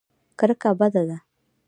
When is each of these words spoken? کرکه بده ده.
کرکه 0.39 0.71
بده 0.79 1.01
ده. 1.09 1.17